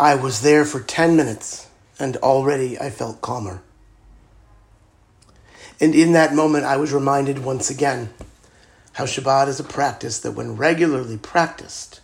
I 0.00 0.14
was 0.14 0.40
there 0.40 0.64
for 0.64 0.80
10 0.80 1.14
minutes 1.14 1.68
and 1.98 2.16
already 2.16 2.78
I 2.80 2.88
felt 2.88 3.20
calmer. 3.20 3.60
And 5.78 5.94
in 5.94 6.12
that 6.14 6.34
moment, 6.34 6.64
I 6.64 6.78
was 6.78 6.90
reminded 6.90 7.44
once 7.44 7.68
again 7.68 8.08
how 8.94 9.04
Shabbat 9.04 9.48
is 9.48 9.60
a 9.60 9.64
practice 9.64 10.18
that, 10.20 10.30
when 10.30 10.56
regularly 10.56 11.18
practiced, 11.18 12.00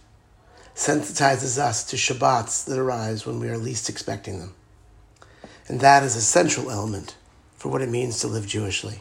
sensitizes 0.74 1.56
us 1.56 1.84
to 1.84 1.96
Shabbats 1.96 2.66
that 2.66 2.78
arise 2.78 3.24
when 3.24 3.40
we 3.40 3.48
are 3.48 3.56
least 3.56 3.88
expecting 3.88 4.40
them. 4.40 4.54
And 5.66 5.80
that 5.80 6.02
is 6.02 6.16
a 6.16 6.20
central 6.20 6.70
element 6.70 7.16
for 7.56 7.70
what 7.70 7.80
it 7.80 7.88
means 7.88 8.20
to 8.20 8.28
live 8.28 8.46
Jewishly. 8.46 9.00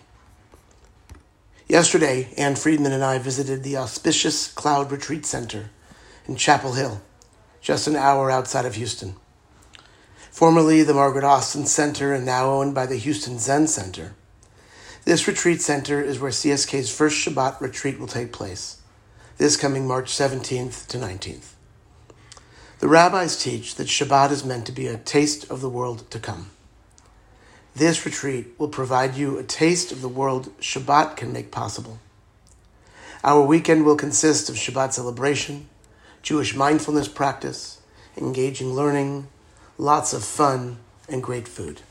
Yesterday, 1.67 2.29
Ann 2.37 2.55
Friedman 2.55 2.93
and 2.93 3.03
I 3.03 3.17
visited 3.17 3.61
the 3.61 3.75
auspicious 3.75 4.47
Cloud 4.53 4.89
Retreat 4.89 5.25
Center 5.25 5.71
in 6.29 6.37
Chappell 6.37 6.73
Hill, 6.73 7.01
just 7.65 7.87
an 7.87 7.95
hour 7.95 8.29
outside 8.29 8.63
of 8.63 8.75
Houston. 8.75 9.15
Formerly 10.29 10.83
the 10.83 10.93
Margaret 10.93 11.23
Austin 11.23 11.65
Center 11.65 12.13
and 12.13 12.23
now 12.23 12.45
owned 12.45 12.75
by 12.75 12.85
the 12.85 12.95
Houston 12.95 13.39
Zen 13.39 13.65
Center. 13.65 14.13
This 15.03 15.27
retreat 15.27 15.63
center 15.63 15.99
is 15.99 16.19
where 16.19 16.29
CSK's 16.29 16.95
first 16.95 17.17
Shabbat 17.17 17.59
retreat 17.59 17.99
will 17.99 18.05
take 18.05 18.31
place, 18.31 18.81
this 19.37 19.57
coming 19.57 19.87
March 19.87 20.11
17th 20.11 20.85
to 20.85 20.99
19th. 20.99 21.53
The 22.81 22.87
rabbis 22.87 23.41
teach 23.41 23.73
that 23.75 23.87
Shabbat 23.87 24.29
is 24.29 24.45
meant 24.45 24.67
to 24.67 24.71
be 24.71 24.85
a 24.85 24.97
taste 24.97 25.49
of 25.49 25.61
the 25.61 25.69
world 25.69 26.11
to 26.11 26.19
come. 26.19 26.51
This 27.75 28.05
retreat 28.05 28.49
will 28.59 28.69
provide 28.69 29.15
you 29.15 29.39
a 29.39 29.43
taste 29.43 29.91
of 29.91 30.03
the 30.03 30.07
world 30.07 30.55
Shabbat 30.59 31.17
can 31.17 31.33
make 31.33 31.49
possible. 31.49 31.97
Our 33.23 33.41
weekend 33.41 33.85
will 33.85 33.95
consist 33.95 34.49
of 34.49 34.55
Shabbat 34.55 34.93
celebration, 34.93 35.67
Jewish 36.25 36.55
mindfulness 36.55 37.07
practice, 37.07 37.81
engaging 38.17 38.73
learning, 38.73 39.27
lots 39.77 40.11
of 40.11 40.23
fun, 40.23 40.77
and 41.07 41.21
great 41.21 41.47
food. 41.47 41.81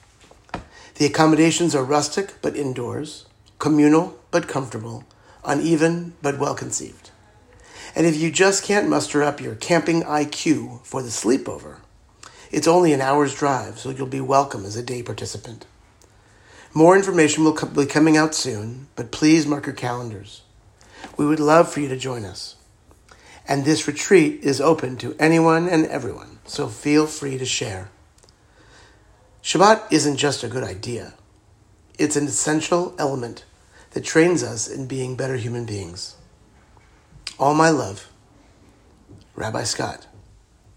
The 0.97 1.07
accommodations 1.07 1.73
are 1.73 1.85
rustic 1.85 2.35
but 2.43 2.57
indoors, 2.57 3.27
communal 3.61 4.19
but 4.33 4.49
comfortable, 4.49 5.05
uneven 5.45 6.15
but 6.21 6.41
well 6.41 6.57
conceived. 6.57 7.13
And 7.95 8.07
if 8.07 8.17
you 8.17 8.33
just 8.33 8.65
can't 8.65 8.89
muster 8.89 9.23
up 9.23 9.41
your 9.41 9.55
camping 9.55 10.03
IQ 10.03 10.85
for 10.85 11.01
the 11.01 11.11
sleepover, 11.11 11.77
it's 12.51 12.67
only 12.67 12.93
an 12.93 13.01
hour's 13.01 13.37
drive, 13.37 13.79
so 13.79 13.91
you'll 13.91 14.09
be 14.09 14.21
welcome 14.21 14.65
as 14.65 14.75
a 14.75 14.83
day 14.83 15.05
participant. 15.05 15.65
More 16.75 16.97
information 16.97 17.45
will 17.45 17.53
be 17.53 17.87
coming 17.87 18.17
out 18.17 18.35
soon, 18.35 18.89
but 18.97 19.13
please 19.13 19.47
mark 19.47 19.67
your 19.67 19.77
calendars. 19.77 20.43
We 21.17 21.25
would 21.25 21.39
love 21.39 21.73
for 21.73 21.79
you 21.79 21.87
to 21.87 21.97
join 21.97 22.25
us. 22.25 22.57
And 23.47 23.65
this 23.65 23.87
retreat 23.87 24.41
is 24.43 24.61
open 24.61 24.97
to 24.99 25.15
anyone 25.19 25.69
and 25.69 25.87
everyone, 25.87 26.39
so 26.45 26.69
feel 26.69 27.07
free 27.07 27.37
to 27.39 27.45
share. 27.45 27.91
Shabbat 29.43 29.93
isn't 29.93 30.17
just 30.17 30.43
a 30.43 30.49
good 30.49 30.65
idea, 30.65 31.15
it's 31.99 32.17
an 32.17 32.27
essential 32.27 32.95
element 32.99 33.45
that 33.91 34.05
trains 34.05 34.43
us 34.43 34.67
in 34.67 34.87
being 34.87 35.17
better 35.17 35.37
human 35.37 35.65
beings. 35.65 36.17
All 37.39 37.55
my 37.55 37.71
love, 37.71 38.09
Rabbi 39.37 39.65
Scott. 39.65 40.07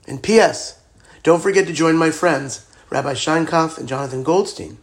And 0.07 0.23
P.S. 0.23 0.79
Don't 1.23 1.41
forget 1.41 1.67
to 1.67 1.73
join 1.73 1.97
my 1.97 2.11
friends, 2.11 2.65
Rabbi 2.89 3.13
Scheinkopf 3.13 3.77
and 3.77 3.87
Jonathan 3.87 4.23
Goldstein 4.23 4.77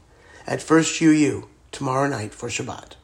at 0.46 0.60
First 0.60 1.00
UU 1.00 1.48
tomorrow 1.72 2.08
night 2.08 2.34
for 2.34 2.48
Shabbat. 2.48 2.96